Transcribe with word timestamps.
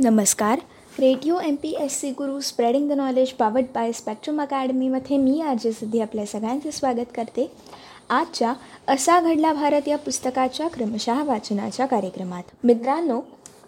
नमस्कार. 0.00 0.58
Radio 0.98 1.38
M 1.40 1.54
P 1.54 1.70
S 1.80 1.92
C 2.00 2.10
Guru 2.10 2.40
spreading 2.40 2.88
the 2.88 2.92
knowledge 2.92 3.30
powered 3.32 3.66
by 3.74 3.92
spectrum 3.92 4.40
अकॅडमीमध्ये 4.42 5.16
मी 5.16 5.40
आज 5.40 5.66
सध्या 5.80 6.02
आपल्या 6.02 6.26
सगळ्यांचे 6.26 6.72
स्वागत 6.72 7.10
करते. 7.16 7.50
आजच्या 8.10 8.52
असा 8.88 9.18
घडला 9.20 9.52
भारत 9.52 9.88
या 9.88 9.96
पुस्तकाच्या 9.98 10.68
क्रमशः 10.68 11.22
वाचनाच्या 11.22 11.86
कार्यक्रमात. 11.86 12.42
मित्रांनो 12.64 13.20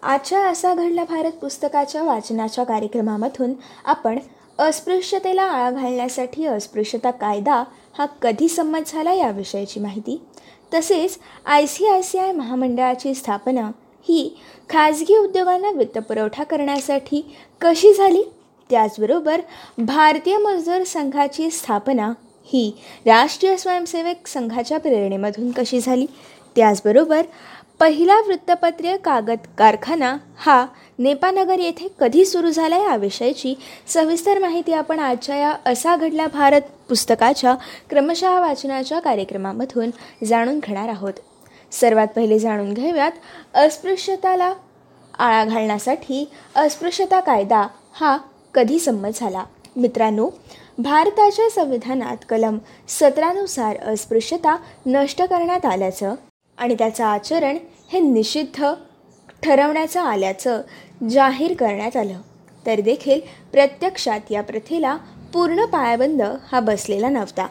आजच्या 0.03 0.45
असा 0.49 0.73
घडला 0.73 1.03
भारत 1.03 1.31
पुस्तकाच्या 1.31 2.03
वाचनाच्या 2.03 2.63
कार्यक्रमामधून 2.63 3.53
आपण 3.85 4.19
अस्पृश्यतेला 4.59 5.43
आळा 5.43 5.69
घालण्यासाठी 5.71 6.45
अस्पृश्यता 6.45 7.11
कायदा 7.11 7.63
हा 7.97 8.05
कधी 8.21 8.47
संमत 8.47 8.93
झाला 8.93 9.13
याविषयीची 9.13 9.79
माहिती 9.79 10.21
तसेच 10.73 11.19
I 11.45 11.65
C 11.65 11.87
I 11.87 12.01
C 12.01 12.17
I 12.17 12.31
महामंडळाची 12.31 13.13
स्थापना 13.15 13.71
ही 14.03 14.37
खाजगी 14.69 15.17
उद्योगांना 15.17 15.69
वित्तपुरवठा 15.69 16.43
करण्यासाठी 16.43 17.35
कशी 17.61 17.93
झाली? 17.93 18.23
त्याचबरोबर 18.69 19.41
भारतीय 19.77 20.37
मजदूर 20.37 20.83
संघाची 20.83 21.49
स्थापना 21.51 22.11
ही 22.45 22.71
राष्ट्रीय 23.05 23.57
स्वयंसेवक 23.57 24.27
संघाच्या 24.27 24.79
प्रेरणेमधून 24.79 25.51
कशी 25.51 25.79
झाली? 25.79 26.05
त्याचबरोबर 26.55 27.21
पहिला 27.79 28.15
वृत्तपत्रीय 28.19 28.97
कागद 28.97 29.47
कारखाना 29.57 30.17
हा 30.37 30.65
नेपानगर 30.99 31.59
येथे 31.59 31.87
कधी 31.99 32.25
सुरू 32.25 32.49
झाला 32.49 32.77
याविषयीची 32.77 33.53
सविस्तर 33.87 34.39
माहिती 34.39 34.73
आपण 34.73 34.99
आजच्या 34.99 35.35
या 35.35 35.55
असा 35.65 35.95
घडला 35.95 36.27
भारत 36.27 36.61
पुस्तकाच्या 36.89 37.55
क्रमशः 37.89 38.39
वाचनाच्या 38.39 38.99
कार्यक्रमामधून 38.99 39.89
जाणून 40.25 40.59
घेणार 40.59 40.89
आहोत. 40.89 41.13
सर्वात 41.71 42.07
पहिले 42.07 42.39
जाणून 42.39 42.73
घेऊयात. 42.73 43.11
अस्पृश्यताला 43.53 44.53
आळा 45.19 45.43
घालण्यासाठी 45.45 46.29
अस्पृश्यता 46.55 47.19
कायदा 47.19 47.67
हा 47.93 48.17
कधी 48.53 48.79
संमत 48.79 49.09
झाला? 49.15 49.43
मित्रांनो 49.75 50.29
भारताच्या 50.77 51.49
संविधानात 51.49 52.17
कलम 52.29 52.57
सतरानुसार 52.87 53.77
अस्पृश्यता 53.77 54.57
नष्ट 54.85 55.21
करण्यात 55.21 55.65
आल्याचं 55.65 56.15
आणि 56.57 56.75
त्याचं 56.75 57.03
आचरण 57.03 57.57
हे 57.91 57.99
निषिद्ध 57.99 58.73
ठरवण्याचं 59.43 60.01
आल्याचं 60.01 60.61
जाहीर 61.09 61.53
करण्यात 61.53 61.97
आलं. 61.97 62.21
तर 62.65 62.79
देखील 62.79 63.21
प्रत्यक्षात 63.51 64.31
या 64.31 64.41
प्रथेला 64.43 64.97
पूर्ण 65.33 65.65
पायाबंद 65.65 66.21
हा 66.21 66.59
बसलेला 66.59 67.09
नव्हता. 67.09 67.47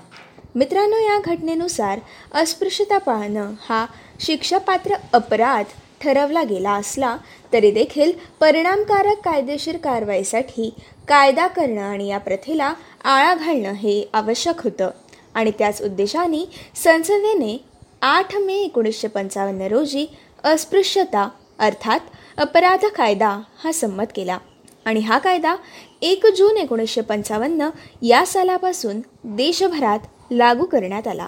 मित्रांनो 0.54 0.96
या 0.96 1.18
घटनेनुसार 1.24 1.98
अस्पृश्यता 2.34 2.98
पाळणं 2.98 3.52
हा 3.68 3.86
शिक्षापात्र 4.20 4.94
अपराध 5.12 5.64
ठरवला 6.02 6.42
गेला 6.42 6.72
असला 6.72 7.16
तरी 7.52 7.70
देखील 7.70 8.12
परिणामकारक 8.40 9.20
कायदेशीर 9.24 9.76
कारवाईसाठी 9.76 10.74
कायदा 11.08 11.46
करणं 11.46 11.80
आणि 11.80 12.08
या 12.08 12.18
प्रथेला 12.18 12.74
आळा 13.04 13.34
घालणं 13.34 13.72
हे 13.72 14.08
आवश्यक 14.12 14.64
होतं. 14.64 14.90
आणि 15.34 15.50
त्याच 15.50 15.82
उद्देशाने 15.82 16.50
संसदेने 16.84 17.64
आठ 18.02 18.36
मे 18.36 18.54
एकोणीसशे 18.54 19.08
पंचावन्न 19.08 19.62
रोजी 19.62 20.06
अस्पृश्यता 20.44 21.28
अर्थात 21.58 22.00
अपराध 22.36 22.84
कायदा 22.84 23.40
हा 23.64 23.72
संमत 23.72 24.04
केला. 24.16 24.38
आणि 24.84 25.00
हा 25.00 25.18
कायदा 25.18 25.56
एक 26.02 26.26
जून 26.26 26.56
एकोणीसशे 26.56 27.00
पंचावन्न 27.00 27.70
या 28.02 28.26
सालापासून 28.26 29.00
देशभरात 29.24 29.98
लागू 30.30 30.64
करण्यात 30.64 31.08
आला. 31.08 31.26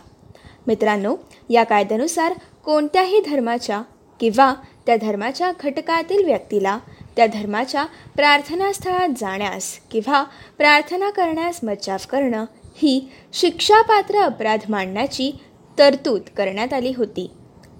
मित्रांनो 0.67 1.17
या 1.51 1.65
कायद्यानुसार 1.65 2.33
कोणत्याही 2.65 3.21
धर्माच्या 3.21 3.83
किंवा 4.21 4.55
त्या 4.87 4.97
धर्माच्या 4.97 5.53
घटकातील 5.61 6.25
व्यक्तीला 6.25 6.79
त्या 7.17 7.27
धर्माच्या 7.27 7.85
प्रार्थनास्थळात 8.17 9.09
जाण्यास 9.17 9.79
किंवा 9.91 10.25
प्रार्थना 10.59 11.11
करण्यास 11.11 11.61
मज्जाव 11.63 11.97
करणं 12.11 12.45
ही 12.77 13.09
शिक्षापात्र 13.33 14.19
अपराध 14.19 14.61
मांडण्याची 14.69 15.33
तरतूद 15.79 16.21
करण्यात 16.37 16.73
आली 16.73 16.93
होती. 16.97 17.31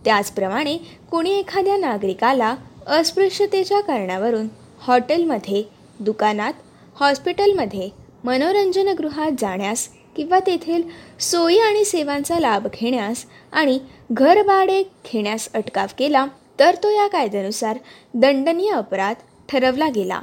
त्याचप्रमाणे 0.05 0.77
कोणी 1.11 1.39
एखाद्या 1.39 1.77
नागरिकाला 1.77 2.55
अस्पृश्यतेच्या 2.87 3.81
कारणावरून 3.81 4.49
हॉटेलमध्ये 4.81 5.63
दुकानात 6.01 6.53
हॉस्पिटलमध्ये 7.01 7.89
मनोरंजनगृहात 8.25 9.31
जाण्यास 9.39 9.89
किंवा 10.17 10.39
तेथील 10.39 10.83
सोयी 11.21 11.59
आणि 11.59 11.85
सेवांचा 11.85 12.39
लाभ 12.39 12.67
घेण्यास 12.75 13.25
आणि 13.53 13.79
घरभाडे 14.13 14.83
घेण्यास 14.83 15.49
अटकाव 15.55 15.87
केला 15.99 16.27
तर 16.59 16.75
तो 16.75 16.91
या 16.91 17.09
कायद्यानुसार 17.09 17.79
दंडनीय 18.15 18.71
अपराध 18.71 19.15
ठरवला 19.49 19.89
गेला. 19.89 20.23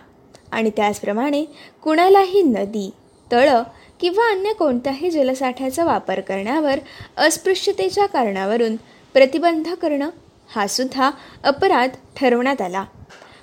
आणि 0.51 0.69
त्याचप्रमाणे 0.69 1.45
कुणालाही 1.83 2.41
नदी 2.41 2.89
तळं 3.31 3.63
किंवा 3.99 4.31
अन्य 4.31 4.53
कोणत्याही 4.53 5.09
जलसाठ्याचा 5.09 5.83
वापर 5.83 6.19
करण्यावर 6.19 6.79
अस्पृश्यतेच्या 7.17 8.05
कारणावरून 8.05 8.75
प्रतिबंध 9.13 9.67
करणं 9.73 10.09
हा 10.55 10.67
सुद्धा 10.67 11.11
अपराध 11.43 11.89
ठरवण्यात 12.15 12.61
आला. 12.61 12.85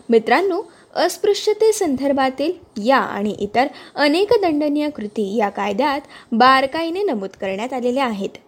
मित्रांनो 0.08 0.62
अस्पृश्यतेसंदर्भातील 0.96 2.52
या 2.86 2.96
आणि 2.96 3.34
इतर 3.40 3.66
अनेक 3.94 4.32
दंडनीय 4.42 4.88
कृती 4.88 5.36
या 5.36 5.48
कायद्यात 5.48 6.00
बारकाईने 6.32 7.02
नमूद 7.02 7.30
करण्यात 7.40 7.72
आलेल्या 7.72 8.04
आहेत. 8.04 8.38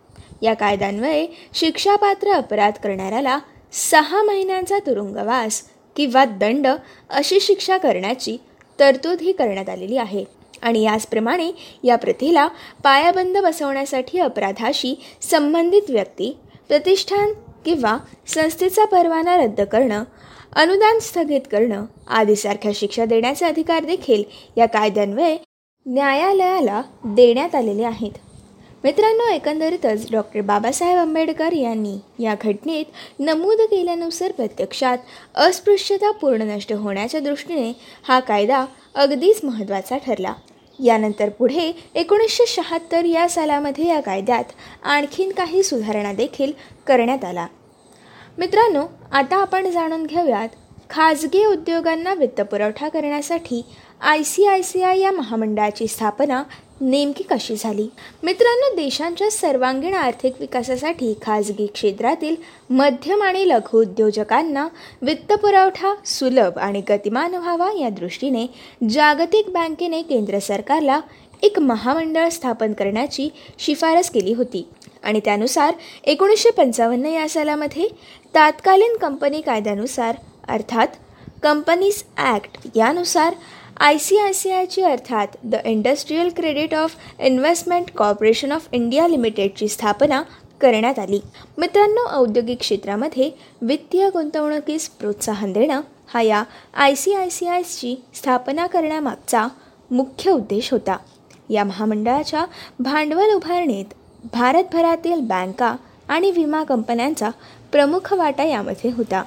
या 0.42 0.54
कायद्यान्वये 0.54 1.26
शिक्षापात्र 1.54 2.32
अपराध 2.32 2.72
करणाऱ्याला 2.72 3.38
सहा 3.72 4.22
महिन्यांचा 4.22 4.78
तुरुंगवास 4.78 5.62
किंवा 5.96 6.24
दंड 6.24 6.66
अशी 7.10 7.40
शिक्षा 7.40 7.76
करण्याची 7.76 8.36
तरतूदही 8.78 9.32
करण्यात 9.32 9.68
आलेली 9.68 9.96
आहे. 9.96 10.24
आणि 10.62 10.82
याचप्रमाणे 10.82 11.50
या 11.84 11.96
प्रथेला 11.96 12.48
पायाबंद 12.82 13.38
बसवण्यासाठी 13.38 14.18
अपराधाशी 14.18 14.94
संबंधित 15.30 15.90
व्यक्ती 15.90 16.36
प्रतिष्ठान 16.68 17.32
किंवा 17.64 17.96
संस्थेचा 18.26 18.84
परवाना 18.84 19.36
रद्द 19.36 19.60
करणं 19.60 20.04
अनुदान 20.52 20.98
स्थगित 20.98 21.40
करणं 21.52 21.84
आदीसारख्या 22.08 22.72
शिक्षा 22.74 23.04
देण्याचे 23.04 23.46
अधिकार 23.46 23.84
देखील 23.84 24.22
या 24.56 24.66
कायद्यान्वये 24.66 25.36
न्यायालयाला 25.86 26.82
देण्यात 27.04 27.54
आलेले 27.54 27.84
आहेत. 27.84 28.12
मित्रांनो 28.84 29.24
एकंदरीतच 29.24 30.10
डॉक्टर 30.10 30.40
बाबासाहेब 30.40 30.98
आंबेडकर 30.98 31.52
यांनी 31.52 32.24
या 32.24 32.34
घटनेत 32.42 32.84
नमूद 33.18 33.60
केल्यानुसार 33.60 34.32
प्रत्यक्षात 34.32 34.98
अस्पृश्यता 35.34 36.10
पूर्ण 36.10 36.42
नष्ट 36.42 36.72
होण्याच्या 36.72 37.20
दृष्टीने 37.20 37.72
हा 38.08 38.20
कायदा 38.20 38.64
अगदीच 38.94 39.40
महत्त्वाचा 39.44 39.96
ठरला. 39.96 40.34
यानंतर 40.84 41.28
पुढे 41.28 41.72
एकोणीसशे 41.94 42.44
शहात्तर 42.46 43.04
या 43.04 43.28
सालामध्ये 43.28 43.88
या 43.88 44.00
कायद्यात 44.00 44.44
आणखीन 44.82 45.32
काही 45.32 45.62
सुधारणा 45.62 46.12
देखील 46.12 46.52
करण्यात 46.86 47.24
आला. 47.24 47.46
मित्रांनो 48.38 48.82
आता 49.12 49.36
आपण 49.36 49.70
जाणून 49.70 50.06
घेऊयात 50.06 50.48
खाजगी 50.90 51.44
उद्योगांना 51.44 52.14
वित्तपुरवठा 52.14 52.88
करण्यासाठी 52.88 53.62
I 54.00 54.22
C 54.22 54.46
I 54.46 54.62
C 54.62 54.82
I 54.82 55.00
या 55.00 55.10
महामंडळाची 55.12 55.86
स्थापना 55.86 56.42
नेमकी 56.80 57.24
कशी 57.30 57.56
झाली? 57.56 57.88
मित्रांनो 58.22 58.74
देशांच्या 58.74 59.30
सर्वांगीण 59.30 59.94
आर्थिक 59.94 60.32
विकासासाठी 60.40 61.14
खाजगी 61.22 61.66
क्षेत्रातील 61.66 62.36
मध्यम 62.70 63.22
आणि 63.22 63.48
लघु 63.48 63.80
उद्योजकांना 63.80 64.68
वित्तपुरवठा 65.02 65.94
सुलभ 66.04 66.58
आणि 66.58 66.82
गतिमान 66.88 67.34
व्हावा 67.34 67.70
या 67.80 67.88
दृष्टीने 67.88 68.46
जागतिक 68.90 69.48
बँकेने 69.48 70.02
केंद्र 70.02 70.38
सरकारला 70.38 71.00
एक 71.42 71.58
महामंडळ 71.58 72.28
स्थापन 72.28 72.72
करण्याची 72.72 73.28
शिफारस 73.58 74.10
केली 74.10 74.32
होती. 74.32 74.66
आणि 75.02 75.20
त्यानुसार 75.24 75.74
एकोणीसशे 76.04 76.50
पंचावन्न 76.50 77.06
या 77.06 77.28
सालामध्ये 77.28 77.88
तात्कालीन 78.34 78.96
कंपनी 78.96 79.40
कायद्यानुसार 79.40 80.16
अर्थात 80.48 80.96
कंपनीज 81.42 82.02
ॲक्ट 82.16 82.66
यानुसार 82.76 83.34
आय 83.80 83.98
सी 83.98 84.18
आय 84.18 84.32
सी 84.32 84.50
आयची 84.50 84.82
अर्थात 84.82 85.36
the 85.44 85.56
industrial 85.64 86.28
credit 86.36 86.74
of 86.74 86.94
investment 87.18 87.90
corporation 87.96 88.52
of 88.52 88.68
India 88.72 89.06
लिमिटेडची 89.08 89.68
स्थापना 89.68 90.22
करण्यात 90.60 90.98
आली. 90.98 91.20
मित्रांनो 91.58 92.06
औद्योगिक 92.20 92.58
क्षेत्रामध्ये 92.60 93.30
वित्तीय 93.62 94.08
गुंतवणुकीस 94.08 94.88
प्रोत्साहन 94.90 95.52
देणं 95.52 95.80
हा 96.12 96.22
या 96.22 96.42
आय 96.74 96.94
सी 96.94 97.14
आय 97.14 97.28
सी 97.28 97.46
आयची 97.46 97.94
स्थापना 98.14 98.66
करण्यामागचा 98.66 99.46
मुख्य 99.90 100.30
उद्देश 100.30 100.72
होता. 100.72 100.96
या 101.50 101.64
महामंडळाच्या 101.64 102.44
भांडवल 102.80 103.34
उभारणीत 103.34 103.94
भारतभरातील 104.24 105.20
बँका 105.20 105.76
आणि 106.08 106.30
विमा 106.30 106.62
कंपन्यांचा 106.64 107.30
प्रमुख 107.72 108.12
वाटा 108.12 108.44
यामध्ये 108.44 108.90
होता. 108.90 109.22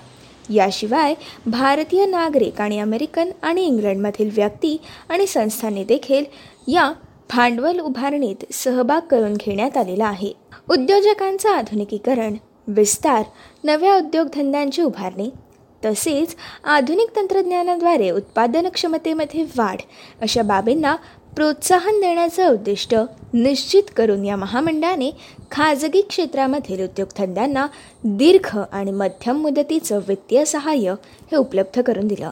याशिवाय 0.49 1.13
भारतीय 1.45 2.05
नागरिक 2.05 2.61
आणि 2.61 2.79
अमेरिकन 2.79 3.29
आणि 3.41 3.65
इंग्लंडमधील 3.65 4.29
व्यक्ती 4.33 4.77
आणि 5.09 5.27
संस्थांनी 5.27 5.83
देखील 5.83 6.25
या 6.67 6.91
भांडवल 7.33 7.79
उभारणीत 7.79 8.53
सहभाग 8.53 9.01
करून 9.01 9.33
घेण्यात 9.33 9.77
आलेला 9.77 10.05
आहे. 10.05 10.33
उद्योजकांचं 10.69 11.49
आधुनिकीकरण 11.49 12.35
विस्तार 12.67 13.23
नव्या 13.63 13.95
उद्योगधंद्यांची 13.95 14.81
उभारणी 14.81 15.29
तसेच 15.85 16.35
आधुनिक 16.63 17.15
तंत्रज्ञानाद्वारे 17.15 18.09
उत्पादन 18.11 18.67
क्षमतेमध्ये 18.69 19.43
वाढ 19.57 19.81
अशा 20.21 20.41
बाबींना 20.41 20.95
प्रोत्साहन 21.35 21.99
देण्याचं 22.01 22.53
उद्दिष्ट 22.53 22.95
निश्चित 23.33 23.83
करून 23.95 24.25
या 24.25 24.35
महामंडळाने 24.35 25.11
खाजगी 25.51 26.01
क्षेत्रामधील 26.01 26.83
उद्योगधंद्यांना 26.83 27.65
दीर्घ 28.03 28.57
आणि 28.71 28.91
मध्यम 28.91 29.41
मुदतीचं 29.41 29.99
वित्तीय 30.07 30.45
सहाय्य 30.45 30.95
हे 31.31 31.35
उपलब्ध 31.35 31.81
करून 31.81 32.07
दिलं. 32.07 32.29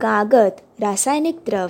कागद 0.00 0.82
रासायनिक 0.82 1.38
द्रव 1.46 1.66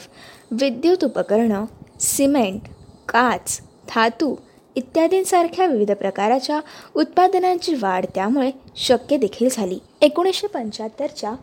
विद्युत 0.50 1.04
उपकरणं 1.04 1.64
सिमेंट 2.00 2.60
काच 3.08 3.60
धातू 3.88 4.34
इत्यादींसारख्या 4.76 5.66
विविध 5.66 5.90
प्रकाराच्या 5.90 6.60
उत्पादनांची 6.96 7.74
वाढ 7.74 8.04
त्यामुळे 8.14 8.50
शक्य 8.76 9.16
देखील 9.16 9.48
झाली. 9.52 9.78
एकोणीसशे 10.00 10.46
पंच्याहत्तरच्या 10.46 11.34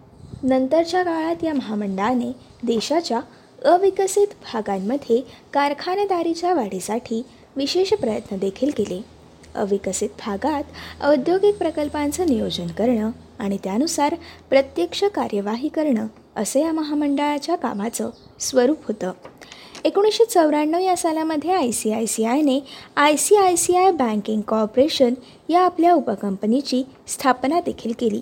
नंतरच्या 0.43 1.03
काळात 1.03 1.43
या 1.43 1.53
महामंडळाने 1.53 2.31
देशाच्या 2.63 3.19
अविकसित 3.65 4.27
भागांमध्ये 4.27 5.19
कारखानेदारीच्या 5.53 6.53
वाढीसाठी 6.53 7.21
विशेष 7.55 7.93
प्रयत्न 7.93 8.37
देखील 8.37 8.69
केले. 8.77 9.01
अविकसित 9.55 10.09
भागात 10.09 10.63
औद्योगिक 11.03 11.57
प्रकल्पांचं 11.57 12.25
नियोजन 12.29 12.67
करणं 12.67 13.11
आणि 13.39 13.57
त्यानुसार 13.63 14.15
प्रत्यक्ष 14.49 15.03
कार्यवाही 15.03 15.67
करणं 15.67 16.07
असं 16.35 16.59
या 16.59 16.71
महामंडळाच्या 16.71 17.55
कामाचं 17.55 18.09
स्वरूप 18.39 18.87
होतं. 18.87 19.11
एकोणीसशे 19.83 20.25
चौऱ्याण्णव 20.25 20.79
या 20.79 20.97
सालामध्ये 20.97 21.51
I 21.51 21.71
C 21.71 21.91
I 21.91 22.05
C 22.05 22.23
आयने 22.23 22.59
I 22.95 23.15
C 23.15 23.35
I 23.35 23.55
C 23.55 23.75
I 23.75 23.91
banking 23.91 24.41
corporation 24.41 25.13
या 25.49 25.61
आपल्या 25.61 25.93
उपकंपनीची 25.93 26.83
स्थापना 27.07 27.59
देखील 27.59 27.93
केली. 27.99 28.21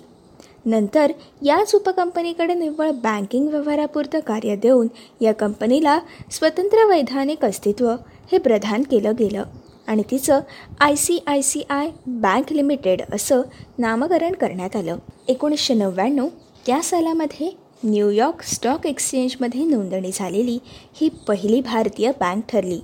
नंतर 0.64 1.12
याच 1.42 1.74
उपकंपनीकडे 1.74 2.54
निव्वळ 2.54 2.90
बँकिंग 3.02 3.48
व्यवहारापुरतं 3.48 4.20
कार्य 4.20 4.56
देऊन 4.56 4.88
या 5.20 5.32
कंपनीला 5.32 5.98
स्वतंत्र 6.30 6.84
वैधानिक 6.84 7.44
अस्तित्व 7.44 7.90
हे 8.32 8.38
प्रदान 8.38 8.82
केलं 8.82 9.12
गेलं 9.18 9.44
आणि 9.86 10.02
तिचं 10.10 10.40
I 10.80 10.94
C 10.96 11.18
I 11.26 11.42
C 11.42 11.62
I 11.70 11.88
bank 12.06 12.52
limited 12.52 13.02
असं 13.12 13.42
नामकरण 13.78 14.32
करण्यात 14.32 14.76
आलं. 14.76 14.96
एकोणीसशे 15.28 15.74
नव्याण्णव 15.74 16.28
या 16.68 16.80
सालामध्ये 16.82 17.50
न्यूयॉर्क 17.84 18.42
स्टॉक 18.42 18.86
एक्सचेंजमध्ये 18.86 19.64
नोंदणी 19.64 20.10
झालेली 20.14 20.58
ही 20.94 21.08
पहिली 21.28 21.60
भारतीय 21.60 22.10
बँक 22.20 22.42
ठरली. 22.48 22.80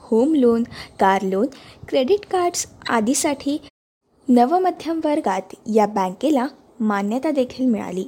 Home 0.00 0.34
loan 0.34 0.62
car 1.00 1.22
loan 1.22 1.46
credit 1.88 2.26
cards 2.30 2.66
आदीसाठी 2.88 3.58
नवमध्यम 4.28 5.00
वर्गात 5.04 5.54
या 5.74 5.86
बँकेला 5.86 6.46
मान्यता 6.82 7.30
देखील 7.30 7.66
मिळाली. 7.66 8.04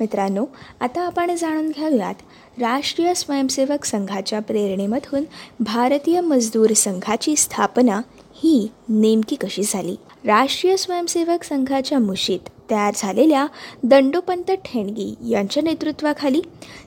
मित्रांनो 0.00 0.44
आता 0.80 1.00
आपण 1.00 1.34
जाणून 1.36 1.68
घेऊयात 1.68 2.14
राष्ट्रीय 2.60 3.14
स्वयंसेवक 3.14 3.84
संघाच्या 3.84 4.40
प्रेरणेमधून 4.40 5.24
भारतीय 5.60 6.20
मजदूर 6.20 6.72
संघाची 6.72 7.34
स्थापना 7.36 8.00
ही 8.34 8.68
नेमकी 8.88 9.36
कशी 9.36 9.62
झाली? 9.62 9.96
राष्ट्रीय 10.24 10.76
स्वयंसेवक 10.76 11.44
संघाच्या 11.44 11.98
मुशीत 11.98 12.48
तयार 12.70 12.94
झालेल्या 12.96 13.46
दंडोपंत 13.82 14.50
ठेणगी 14.64 15.14
यांच्या 15.28 15.62
नेतृत्वाखाली 15.62 16.40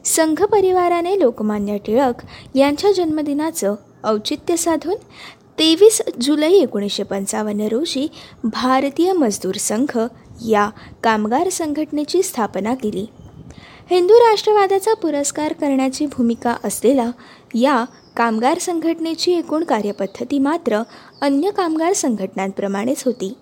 संघ 0.06 0.44
परिवाराने 0.44 1.20
लोकमान्य 1.20 1.78
टिळक 1.78 2.22
यांच्या 2.56 2.92
जन्मदिनाचं 2.92 3.76
औचित्य 4.04 4.56
साधून 4.56 4.96
तेवीस 5.60 6.02
जुलै 6.22 6.52
एकोणीसशे 6.52 7.04
पंचावन्न 7.04 7.68
रोजी 7.68 8.08
भारतीय 8.44 9.12
मजदूर 9.14 9.56
संघ 9.56 9.98
या 10.50 10.70
कामगार 11.04 11.50
संघटनेची 11.50 12.24
स्थापना 12.24 12.74
केली. 12.74 13.06
हिंदू 13.90 14.14
राष्ट्रवादाचा 14.14 14.94
पुरस्कार 14.94 15.54
करण्याची 15.54 16.06
भूमिका 16.06 16.56
असलेला 16.64 17.12
या 17.54 17.86
कामगार 18.18 18.58
संघटनेची 18.58 19.34
एकूण 19.34 19.64
कार्यपद्धती 19.64 20.40
मात्र 20.40 20.82
अन्य 21.22 21.52
कामगार 21.52 21.94
संघटनांप्रमाणेच 21.94 23.04
होती. 23.06 23.34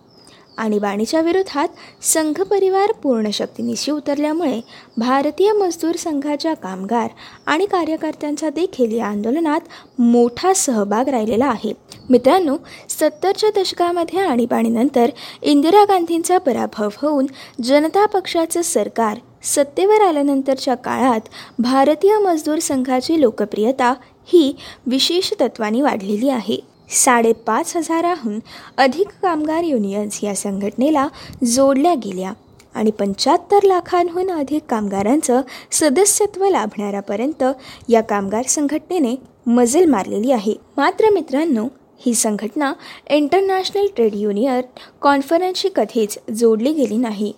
आणीबाणीच्या 0.59 1.21
विरोधात 1.21 1.67
संघ 2.03 2.41
परिवार 2.41 2.91
पूर्ण 2.91 3.29
शक्तीनिशी 3.29 3.91
उतरल्यामुळे 3.91 4.59
भारतीय 4.97 5.51
मजदूर 5.51 5.95
संघाच्या 5.95 6.53
कामगार 6.53 7.09
आणि 7.45 7.65
कार्यकर्त्यांचा 7.65 8.49
देखील 8.49 8.91
या 8.91 9.05
आंदोलनात 9.05 9.61
मोठा 9.99 10.53
सहभाग 10.53 11.09
राहिलेला 11.09 11.45
आहे. 11.45 11.73
मित्रांनो 12.09 12.57
सत्तरच्या 12.89 13.49
दशकामध्ये 13.55 14.19
आणीबाणीनंतर 14.19 15.09
इंदिरा 15.41 15.83
गांधींचा 15.83 16.37
पराभव 16.37 16.89
होऊन 16.97 17.25
जनता 17.63 18.05
पक्षाचं 18.05 18.61
सरकार 18.61 19.17
सत्तेवर 19.43 20.01
आल्यानंतरच्या 20.01 20.75
काळात 20.75 21.29
भारतीय 21.59 22.17
मजदूर 22.17 22.59
संघाची 22.59 23.21
लोकप्रियता 23.21 23.93
ही 24.25 24.55
विशेष 24.85 25.31
तत्वानी 25.41 25.81
वाढलेली 25.81 26.29
आहे. 26.29 26.57
साडेपाच 26.89 27.77
हजाराहून 27.77 28.39
अधिक 28.77 29.07
कामगार 29.21 29.63
युनियन्स 29.63 30.23
या 30.23 30.35
संघटनेला 30.35 31.07
जोडल्या 31.43 31.93
गेल्या 31.93 32.33
आणि 32.75 32.91
पंच्याहत्तर 32.91 33.63
लाखांहून 33.63 34.31
अधिक 34.31 34.61
कामगारांचं 34.69 35.41
सदस्यत्व 35.71 36.45
लाभणाऱ्यापर्यंत 36.45 37.43
या 37.89 38.01
कामगार 38.01 38.45
संघटनेने 38.47 39.15
मजल 39.47 39.85
मारलेली 39.85 40.31
आहे. 40.31 40.53
मात्र 40.77 41.09
मित्रांनो 41.09 41.67
ही 41.99 42.13
संघटना 42.13 42.73
इंटरनॅशनल 43.09 43.87
ट्रेड 43.95 44.15
युनियन 44.15 44.61
कॉन्फरन्सशी 45.01 45.69
कधीच 45.75 46.17
जोडली 46.35 46.73
गेली 46.73 46.97
नाही. 46.97 47.33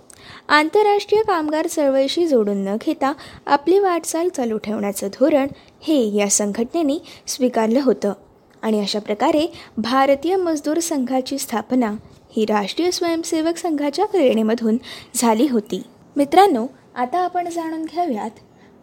आंतरराष्ट्रीय 0.50 1.22
कामगार 1.22 1.68
चळवळीशी 1.68 2.28
जोडून 2.28 2.58
न 2.58 2.76
घेता 2.86 3.14
आपली 3.46 3.80
वाटचाल 3.80 4.30
चालू 4.30 4.58
ठेवण्याचं 4.58 5.08
धोरण 5.08 5.48
हे 5.82 6.16
या 6.16 6.30
संघटनेने 6.30 6.98
स्वीकारलं 7.28 7.80
होतं. 7.84 8.14
आणि 8.62 8.82
अशा 8.82 9.00
प्रकारे 9.00 9.54
भारतीय 9.78 10.36
मजदूर 10.36 10.80
संघाची 10.80 11.38
स्थापना 11.38 11.96
ही 12.30 12.46
राष्ट्रीय 12.46 12.92
स्वयंसेवक 12.92 13.58
संघाच्या 13.58 14.06
प्रेरणेमधून 14.06 14.78
झाली 15.16 15.48
होती. 15.48 15.84
मित्रांनो 16.16 16.68
आता 16.96 17.20
आपण 17.20 17.50
जाणून 17.50 17.86
घेऊयात 17.86 18.32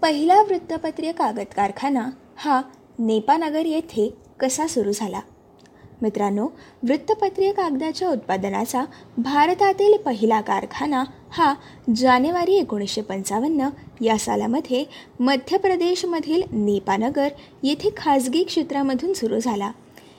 पहिला 0.02 0.42
वृत्तपत्रीय 0.42 1.12
कागद 1.12 1.46
कारखाना 1.56 2.10
हा 2.36 2.62
नेपानगर 2.98 3.66
येथे 3.66 4.14
कसा 4.40 4.66
सुरू 4.66 4.92
झाला? 4.92 5.20
मित्रांनो 6.02 6.46
वृत्तपत्रीय 6.82 7.52
कागदाच्या 7.52 8.08
उत्पादनाचा 8.08 8.84
भारतातील 9.18 9.96
पहिला 9.96 10.40
कारखाना 10.40 11.04
हा 11.30 11.54
जानेवारी 11.96 12.54
एकोणीसशे 12.54 13.00
पंचावन्न 13.00 13.68
या 14.00 14.18
सालामध्ये 14.18 14.84
मध्य 15.20 15.56
प्रदेशमधील 15.56 16.42
नेपानगर 16.52 17.28
येथे 17.62 17.90
खाजगी 17.96 18.42
क्षेत्रामधून 18.44 19.12
सुरू 19.12 19.38
झाला. 19.38 19.70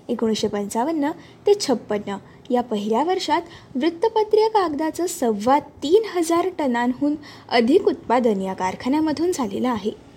एकोणीसशे 0.09 0.47
पंचावन्न 0.47 1.11
ते 1.47 1.53
छप्पन्न 1.59 2.17
या 2.49 2.61
पहिल्या 2.61 3.03
वर्षात 3.03 3.41
वृत्तपत्रीय 3.75 4.47
कागदाचं 4.47 5.07
सव्वा 5.07 5.59
तीन 5.59 6.17
हजार 6.17 6.49
टनांहून 6.59 7.15
अधिक 7.49 7.87
उत्पादन 7.87 8.41
या 8.41 8.53
कारखान्यामधून 8.53 9.31
झालेलं 9.31 9.69
आहे. 9.69 10.08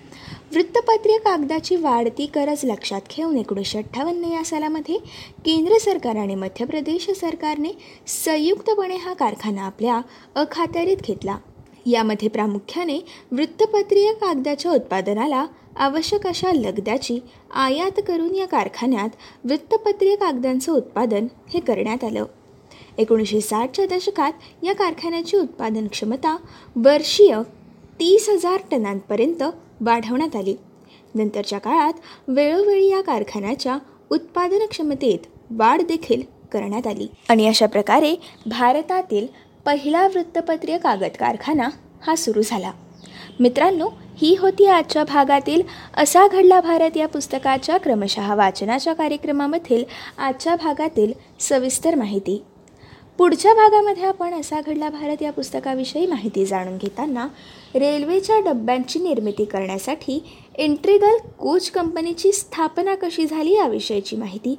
वृत्तपत्रीय 0.54 1.18
कागदाची 1.18 1.76
वाढती 1.76 2.26
गरज 2.34 2.64
लक्षात 2.64 3.00
घेऊन 3.10 3.36
एकोणीसशे 3.38 3.78
अठ्ठावन्न 3.78 4.24
या 4.24 4.42
सालामध्ये 4.44 4.96
केंद्र 5.44 5.78
सरकार 5.80 6.16
आणि 6.16 6.34
मध्य 6.34 6.64
प्रदेश 6.64 7.08
सरकारने 7.10 7.68
संयुक्तपणे 8.06 8.96
हा 8.96 9.14
कारखाना 9.14 9.62
आपल्या 9.62 10.00
अखात्यारीत 10.34 10.96
घेतला. 11.04 11.36
यामध्ये 11.86 12.28
प्रामुख्याने 12.28 12.98
वृत्तपत्रीय 13.32 14.12
कागदाच्या 14.12 14.72
उत्पादनाला 14.72 15.46
आवश्यक 15.76 16.26
अशा 16.26 16.52
लगद्याची 16.52 17.18
आयात 17.54 18.00
करून 18.06 18.34
या 18.34 18.46
कारखान्यात 18.46 19.16
वृत्तपत्रीय 19.44 20.16
कागदांचं 20.16 20.72
उत्पादन 20.72 21.26
हे 21.54 21.60
करण्यात 21.60 22.04
आलं. 22.04 22.24
एकोणीसशे 22.98 23.40
साठच्या 23.40 23.86
दशकात 23.86 24.32
या 24.62 24.74
कारखान्याची 24.74 25.36
उत्पादन 25.36 25.86
क्षमता 25.86 26.36
वर्षीय 26.76 27.36
तीस 28.00 28.28
हजार 28.28 28.60
टनांपर्यंत 28.70 29.42
वाढवण्यात 29.82 30.36
आली. 30.36 30.56
नंतरच्या 31.14 31.58
काळात 31.58 31.92
वेळोवेळी 32.28 32.88
या 32.88 33.00
कारखान्याच्या 33.00 33.78
उत्पादन 34.10 34.66
क्षमतेत 34.70 35.18
वाढ 35.50 35.82
देखील 35.82 36.22
करण्यात 36.52 36.86
आली. 36.86 37.08
आणि 37.28 37.48
अशा 37.48 37.66
प्रकारे 37.66 38.14
भारतातील 38.46 39.26
पहिला 39.64 40.06
वृत्तपत्रीय 40.06 40.78
कागद 40.78 41.16
कारखाना 41.18 41.68
हा 42.06 42.16
सुरू 42.16 42.42
झाला. 42.42 42.72
मित्रांनो 43.40 43.88
ही 44.16 44.36
होती 44.38 44.66
आजच्या 44.66 45.04
भागातील 45.04 45.62
असा 45.96 46.28
घडला 46.28 46.60
भारत 46.60 46.96
या 46.96 47.08
पुस्तकाच्या 47.08 47.78
क्रमशः 47.78 48.34
वाचनाच्या 48.34 48.92
कार्यक्रमामधील 48.92 49.84
आजच्या 50.18 50.56
भागातील 50.56 51.12
सविस्तर 51.40 51.94
माहिती. 51.94 52.42
पुढच्या 53.18 53.52
भागामध्ये 53.54 54.04
आपण 54.04 54.34
असा 54.34 54.60
घडला 54.60 54.88
भारत 54.88 55.22
या 55.22 55.32
पुस्तकाविषयी 55.32 56.06
माहिती 56.06 56.44
जाणून 56.46 56.76
घेताना 56.78 57.26
रेल्वेच्या 57.74 58.38
डब्यांची 58.40 58.98
निर्मिती 58.98 59.44
करण्यासाठी 59.44 60.18
इंट्रिगल 60.58 61.16
कोच 61.38 61.70
कंपनीची 61.70 62.32
स्थापना 62.32 62.94
कशी 62.94 63.26
झाली 63.26 63.54
याविषयीची 63.54 64.16
माहिती. 64.16 64.54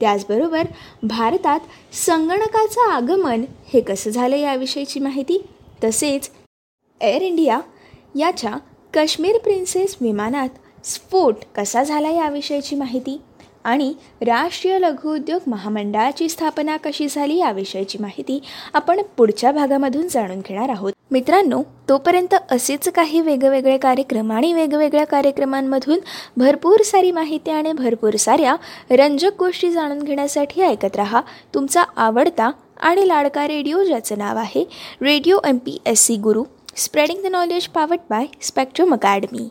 त्याचबरोबर 0.00 0.66
भारतात 1.02 1.60
संगणकाचं 1.92 2.90
आगमन 2.90 3.44
हे 3.72 3.80
कसं 3.80 4.10
झालं 4.10 4.36
याविषयीची 4.36 5.00
माहिती. 5.00 5.42
तसेच 5.84 6.30
एअर 7.00 7.22
इंडिया 7.22 7.60
याच्या 8.14 8.56
काश्मीर 8.94 9.38
प्रिन्सेस 9.38 9.96
विमानात 10.00 10.48
स्फोट 10.84 11.34
कसा 11.56 11.82
झाला 11.82 12.10
याविषयीची 12.10 12.76
माहिती. 12.76 13.20
आणि 13.64 13.92
राष्ट्रीय 14.20 14.78
लघुउद्योग 14.78 15.40
महामंडळाची 15.46 16.28
स्थापना 16.28 16.76
कशी 16.76 17.06
झाली 17.08 17.36
याविषयीची 17.36 17.98
माहिती 18.00 18.40
आपण 18.74 19.00
पुढच्या 19.16 19.52
भागामधून 19.52 20.08
जाणून 20.08 20.40
घेणार 20.40 20.68
आहोत. 20.68 20.92
मित्रांनो 21.10 21.62
तोपर्यंत 21.88 22.34
असेच 22.50 22.88
काही 22.88 23.20
वेगवेगळे 23.20 23.76
कार्यक्रम 23.78 24.32
आणि 24.32 24.52
वेगवेगळ्या 24.52 25.06
कार्यक्रमांमधून 25.06 25.98
भरपूर 26.36 26.82
सारी 26.82 27.10
माहिती 27.10 27.50
आणि 27.50 27.72
भरपूर 27.72 28.16
साऱ्या 28.16 28.56
रंजक 28.90 29.38
गोष्टी 29.38 29.70
जाणून 29.70 30.02
घेण्यासाठी 30.02 30.62
ऐकत 30.62 30.96
रहा. 30.96 31.20
तुमचा 31.54 31.84
आवडता 31.96 32.50
आणि 32.80 33.08
लाडका 33.08 33.46
रेडिओ 33.48 33.82
ज्याचं 33.84 34.18
नाव 34.18 34.36
आहे 34.36 34.64
radio 35.02 35.38
M 35.46 35.58
P 35.58 35.78
S 35.86 36.06
C 36.06 36.16
Guru 36.16 36.44
spreading 36.76 37.22
the 37.22 37.26
knowledge 37.26 37.66
powered 37.66 37.98
by 38.10 38.26
spectrum 38.42 38.94
academy. 38.94 39.48